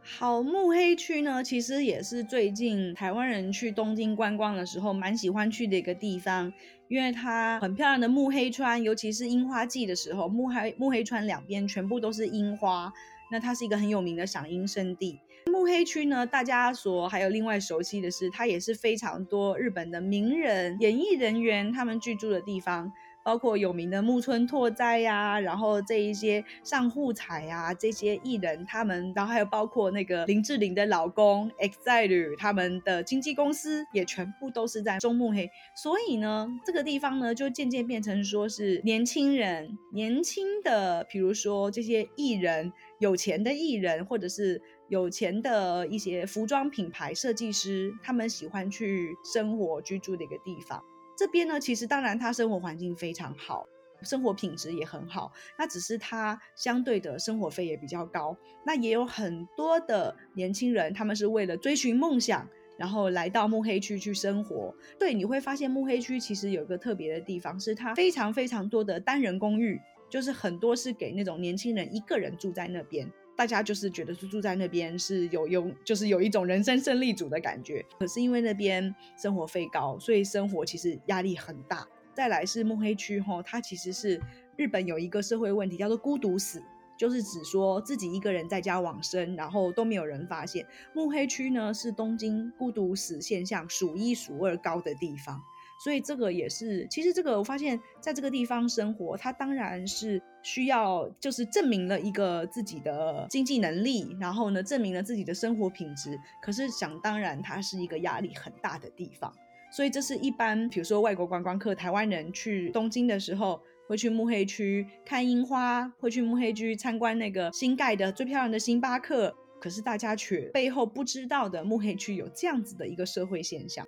[0.00, 6.50] 好，目黑区呢，其实也是最近台湾人去东京观光的时候蛮喜欢去的一个地方，
[6.88, 12.90] 因为它很漂亮的目黑川，尤其是樱花季的时候，目黑目黑川两边全部都是樱花，
[13.30, 15.20] 那它是一个很有名的赏樱胜地。
[15.48, 22.92] 目黑区呢，大家所还有另外熟悉的是，它也是非常多日本的名人、演艺人员他们居住的地方，
[23.24, 44.62] 包括有名的木村拓哉呀、啊，然后这一些上户彩呀，这些艺人他们，然后还有包括那个林志玲的老公 EXILE 他们的经纪公司也全部都是在中目黑，所以呢，这个地方呢就渐渐变成说是年轻人、年轻的，比如说这些艺人、有钱的艺人，或者是。
[44.88, 50.82] 有钱的一些服装品牌设计师，他们喜欢去生活居住的一个地方。
[51.16, 53.66] 这边呢，其实当然它生活环境非常好，
[54.02, 55.32] 生活品质也很好。
[55.58, 58.36] 那只是它相对的生活费也比较高。
[58.64, 64.74] 那也有很多的年轻人，他们是为了追寻梦想，然后来到慕黑区去生活。
[64.98, 69.78] 对，你会发现慕黑区其实有一个特别的地方，是它非常非常多的单人公寓，
[70.08, 73.10] 就是很多是给那种年轻人一个人住在那边。
[73.38, 77.86] 大家就是觉得住住在那边是有用，就是有一种人生胜利组的感觉。
[77.96, 81.86] 可是因为那边生活费高，所以生活其实压力很大。
[82.12, 84.20] 再来是目黑区吼，它其实是
[84.56, 86.60] 日本有一个社会问题叫做孤独死，
[86.96, 90.66] 就是指说自己一个人在家往生，然后都没有人发现。
[90.92, 95.40] 目黑区呢是东京孤独死现象数一数二高的地方。
[95.78, 106.18] 所以这个也是，其实这个我发现，在这个地方生活，他当然是需要，就是证明了一个自己的经济能力，然后呢，证明了自己的生活品质。
[106.42, 109.32] 可是想当然，它是一个压力很大的地方。
[109.70, 119.32] 所以这是一般，比如说外国观光客、台湾人去东京的时候，会去目黑区看樱花，会去目黑区参观那个新盖的最漂亮的星巴克。
[119.60, 123.86] 可是大家却背后不知道的，目黑区有这样子的一个社会现象。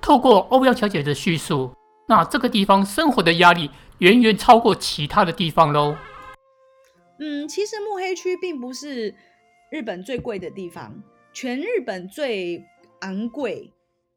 [0.00, 1.70] 透过欧阳小姐的叙述，
[2.06, 5.96] 那这个地方生活的压力远远超过其他的地方喽。
[7.18, 9.14] 嗯，其实目黑区并不是
[9.70, 12.64] 日本最贵的地方，全日本最
[13.00, 13.72] 昂贵、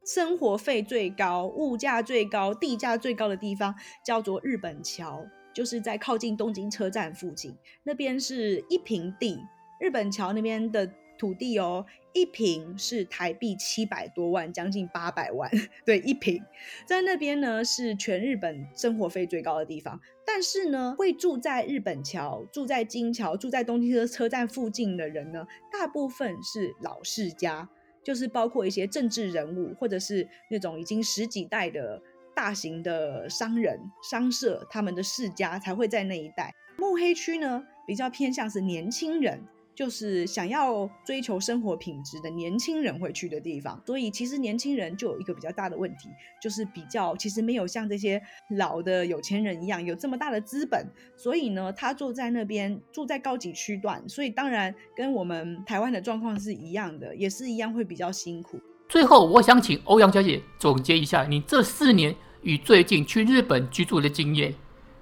[0.06, 3.76] 生活费最高、物价最高、地价最高的地方
[4.06, 9.40] 叫做日本桥，就是在靠近东京车站附近，那边是一平地，
[9.80, 10.90] 日本桥那边的。
[11.22, 15.52] 土地哦，一坪是台币七百多万，将近八百万。
[15.86, 16.44] 对，一坪
[16.88, 20.02] 在那边呢，是全日本生活费最高的地方。
[20.26, 27.70] 但是呢，会住在日本桥、住在金桥、住在东京车车站附近的人呢，大部分是老世家，
[28.04, 32.02] 就是包括一些政治人物，或者是那种已经十几代的
[32.34, 36.52] 大型的商人、商社，他们的世家才会在那一带。
[36.80, 39.44] 目黑区呢，比较偏向是年轻人。
[39.82, 46.08] 就是想要追求生活品质的年轻人会去的地方，所以其实年轻人就有一个比较大的问题，
[46.40, 48.22] 就是比较其实没有像这些
[48.60, 50.86] 老的有钱人一样有这么大的资本，
[51.18, 58.60] 所以呢，他住在那边，住在高级区段，所以当然跟我们台湾的状况是一样的，也是一样会比较辛苦。
[58.88, 64.54] 最后，我想请欧阳小姐总结一下你这四年与最近去日本居住的经验，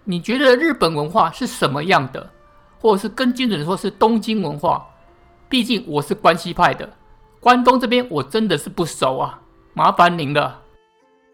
[0.05, 2.31] 你觉得日本文化是什么样的？
[2.79, 4.85] 或者是更精准的说，是东京文化？
[5.49, 6.89] 毕竟我是关西派的，
[7.39, 9.41] 关东这边我真的是不熟啊，
[9.73, 10.63] 麻烦您了。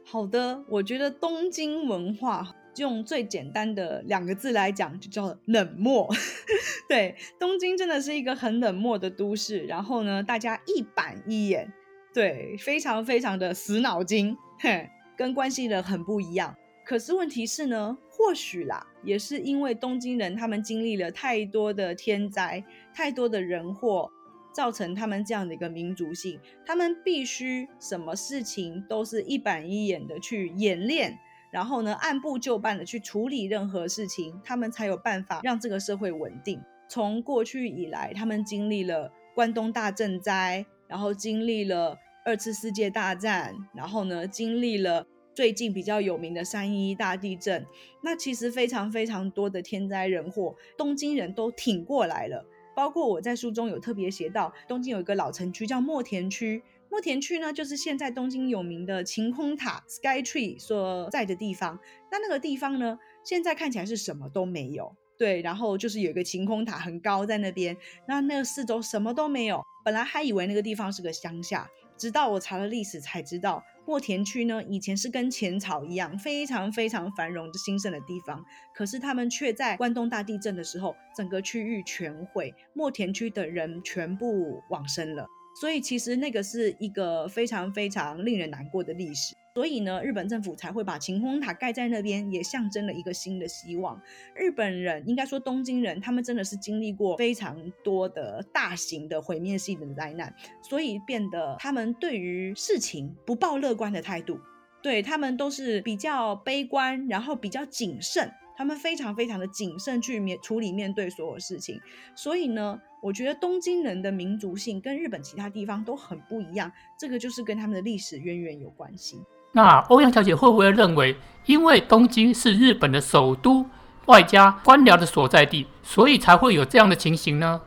[0.06, 6.08] 好的，我觉得东京文化用最简单的两个字来讲，就叫冷漠。
[6.88, 11.72] 对，东京真的是一个很冷漠的都市，然后呢，大家一板一眼，
[12.14, 14.88] 对，非常非常的死脑筋，嘿，
[15.18, 16.56] 跟关西人很不一样。
[16.86, 24.12] 可是问题是呢，或许啦，也是因为东京人他们经历了太多的天灾，太多的人祸。
[24.53, 31.20] 造成他们这样的一个民族性，他们必须什么事情都是一板一眼的去演练，
[31.51, 36.62] 然后呢，按部就班的去处理任何事情，他们才有办法让这个社会稳定。
[36.88, 45.06] 从过去以来，他们经历了关东大震灾，然后经历了二次世界大战，然后呢，经历了
[45.36, 47.64] 最近比较有名的三一大地震。
[48.02, 52.46] 那其实非常非常多的天灾人祸，东京人都挺过来了。
[52.74, 61.80] 包括我在书中有特别写到，东京有一个老城区叫墨田区，墨田区呢就是现在东京有名的晴空塔 Sky Tree 所在的地方。
[62.12, 67.76] 那那个地方呢，现在看起来是什么都没有，对，然后就是有一个晴空塔很高在那边，
[68.08, 69.64] 那那个四周什么都没有。
[69.84, 73.64] 本来还以为那个地方是个乡下，直到我查了历史才知道。
[73.88, 78.44] 墨田区呢，以前是跟浅草一样，非常非常繁荣的兴盛的地方。
[78.74, 85.28] 可是他们却在关东大地震的时候，整个区域全毁，墨田区的人全部往生了。
[85.60, 89.34] 所以其实那个是一个非常非常令人难过的历史。
[89.56, 93.97] 所以呢，日本政府才会把晴空塔盖在那边，也象征了一个新的希望。
[94.36, 104.38] 日本人应该说东京人，他们真的是经历过非常多的大型的毁灭性的灾难，所以变得他们对于事情不抱乐观的态度，
[104.84, 111.80] 对，他们都是比较悲观，然后比较谨慎，他们非常非常的谨慎去面处理面对所有事情。
[112.16, 119.22] 所以呢，我觉得东京人的民族性跟日本其他地方都很不一样，这个就是跟他们的历史渊源有关系。
[119.51, 123.66] 那欧阳小姐会不会认为，因为东京是日本的首都，
[124.08, 127.62] 外加官僚的所在地，所以才会有这样的情形呢？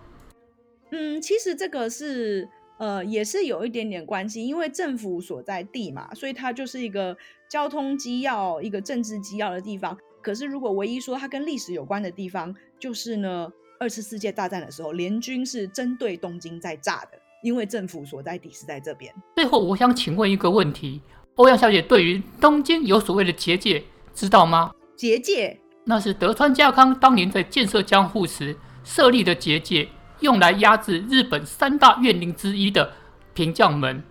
[0.90, 7.16] 嗯，其实这个是呃，也是有一点点关系，因为政府所在地嘛，所以它就是一个
[7.48, 9.96] 交通机要、一个政治机要的地方。
[10.28, 13.50] 可是如果唯一说它跟历史有关的地方，就是呢，
[13.80, 19.10] 二次世界大战的时候，联军是针对东京在炸的，因为政府所在地是在这边。
[19.36, 21.00] 最后，我想请问一个问题。
[21.36, 23.82] 欧阳小姐对于东京有所谓的结界，
[24.14, 24.70] 知道吗？
[24.94, 28.54] 结界，那是德川家康当年在建设江户时
[28.84, 29.88] 设立的结界，
[30.20, 32.92] 用来压制日本三大怨灵之一的
[33.32, 34.02] 平将门。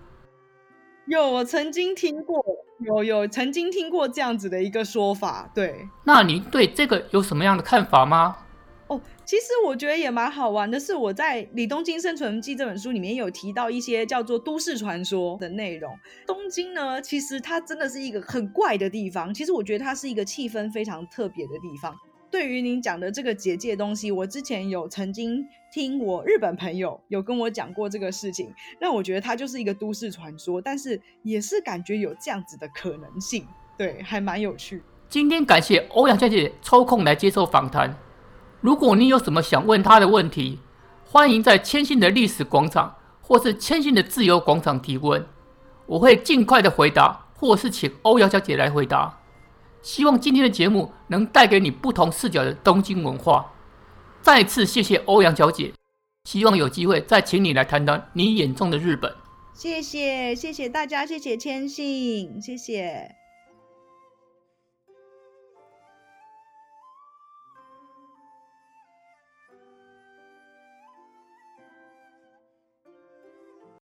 [1.07, 2.43] 有，我曾经听过，
[2.79, 5.49] 有有曾经听过这样子的一个说法。
[5.55, 8.37] 对，那你对这个有什么样的看法吗？
[8.87, 15.97] 哦，其实我觉得也蛮好玩的，是我在《李东京生存记》这本书里面有提到一些叫做都市传说的内容。
[16.25, 19.33] 东京呢，其实它真的是一个很怪的地方。
[19.33, 21.95] 其实我觉得它是一个气氛非常特别的地方。
[22.29, 33.45] 对于您讲的这个结界东西，我之前有曾经听我日本朋友有跟我讲过这个事情，让我觉得它就是一个都市传说，但是也是感觉有这样子的可能性。
[33.77, 34.81] 对，还蛮有趣。
[35.07, 37.97] 今天感谢欧阳小姐抽空来接受访谈。
[38.59, 40.59] 如果你有什么想问她的问题，
[41.05, 45.25] 欢迎在千信的历史广场或是千信的自由广场提问，
[45.85, 49.16] 我会尽快的回答，或是请欧阳小姐来回答。
[49.87, 53.53] 希望今天的节目能带给你不同视角的东京文化。
[54.21, 55.71] 再次谢谢欧阳小姐，
[56.25, 59.09] 希望有机会再请你来谈谈你眼中的日本。
[59.53, 63.15] 谢谢，谢谢大家，谢谢千信，谢谢。